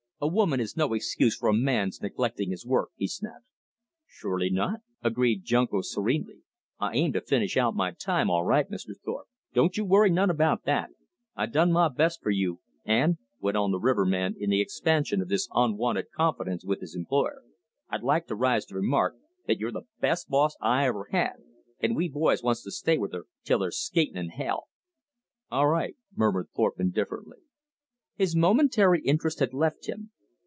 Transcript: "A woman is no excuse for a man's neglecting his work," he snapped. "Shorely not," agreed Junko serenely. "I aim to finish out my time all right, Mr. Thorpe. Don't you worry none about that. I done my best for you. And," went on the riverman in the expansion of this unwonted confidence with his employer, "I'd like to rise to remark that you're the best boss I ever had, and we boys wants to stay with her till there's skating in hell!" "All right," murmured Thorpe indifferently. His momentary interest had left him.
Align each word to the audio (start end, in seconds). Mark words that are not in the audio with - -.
"A 0.23 0.27
woman 0.27 0.59
is 0.59 0.77
no 0.77 0.93
excuse 0.93 1.35
for 1.35 1.49
a 1.49 1.51
man's 1.51 1.99
neglecting 1.99 2.51
his 2.51 2.63
work," 2.63 2.89
he 2.95 3.07
snapped. 3.07 3.43
"Shorely 4.05 4.51
not," 4.51 4.81
agreed 5.01 5.43
Junko 5.45 5.81
serenely. 5.81 6.43
"I 6.79 6.93
aim 6.95 7.11
to 7.13 7.21
finish 7.21 7.57
out 7.57 7.73
my 7.75 7.89
time 7.89 8.29
all 8.29 8.43
right, 8.45 8.69
Mr. 8.69 8.91
Thorpe. 9.03 9.25
Don't 9.55 9.77
you 9.77 9.83
worry 9.83 10.11
none 10.11 10.29
about 10.29 10.63
that. 10.65 10.91
I 11.35 11.47
done 11.47 11.71
my 11.71 11.87
best 11.89 12.21
for 12.21 12.29
you. 12.29 12.59
And," 12.85 13.17
went 13.39 13.57
on 13.57 13.71
the 13.71 13.79
riverman 13.79 14.35
in 14.37 14.51
the 14.51 14.61
expansion 14.61 15.23
of 15.23 15.27
this 15.29 15.49
unwonted 15.55 16.11
confidence 16.11 16.63
with 16.63 16.81
his 16.81 16.93
employer, 16.93 17.41
"I'd 17.89 18.03
like 18.03 18.27
to 18.27 18.35
rise 18.35 18.65
to 18.67 18.75
remark 18.75 19.15
that 19.47 19.57
you're 19.59 19.71
the 19.71 19.87
best 20.01 20.29
boss 20.29 20.55
I 20.61 20.85
ever 20.85 21.07
had, 21.09 21.37
and 21.79 21.95
we 21.95 22.07
boys 22.07 22.43
wants 22.43 22.61
to 22.65 22.69
stay 22.71 22.99
with 22.99 23.11
her 23.13 23.25
till 23.43 23.57
there's 23.57 23.79
skating 23.81 24.17
in 24.17 24.29
hell!" 24.29 24.67
"All 25.49 25.65
right," 25.67 25.95
murmured 26.15 26.49
Thorpe 26.55 26.79
indifferently. 26.79 27.37
His 28.17 28.35
momentary 28.35 29.01
interest 29.01 29.39
had 29.39 29.51
left 29.53 29.87
him. 29.87 30.11